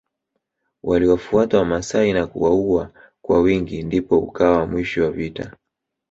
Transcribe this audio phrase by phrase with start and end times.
[0.83, 5.55] Waliwafuata wamasai na kuwaua kwa wingi ndipo ukawa mwisho wa vita